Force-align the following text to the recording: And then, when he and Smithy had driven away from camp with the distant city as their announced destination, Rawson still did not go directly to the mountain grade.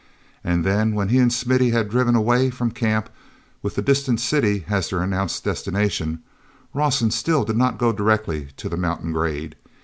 And 0.43 0.63
then, 0.65 0.95
when 0.95 1.09
he 1.09 1.19
and 1.19 1.31
Smithy 1.31 1.69
had 1.69 1.87
driven 1.87 2.15
away 2.15 2.49
from 2.49 2.71
camp 2.71 3.07
with 3.61 3.75
the 3.75 3.83
distant 3.83 4.19
city 4.19 4.65
as 4.67 4.89
their 4.89 5.03
announced 5.03 5.43
destination, 5.43 6.23
Rawson 6.73 7.11
still 7.11 7.43
did 7.43 7.55
not 7.55 7.77
go 7.77 7.91
directly 7.93 8.47
to 8.57 8.67
the 8.67 8.77
mountain 8.77 9.13
grade. 9.13 9.55